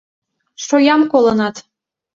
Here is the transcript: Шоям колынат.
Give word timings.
Шоям 0.65 1.01
колынат. 1.11 1.55